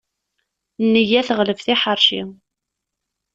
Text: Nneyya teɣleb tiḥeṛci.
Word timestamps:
Nneyya 0.83 1.21
teɣleb 1.27 1.59
tiḥeṛci. 1.65 2.21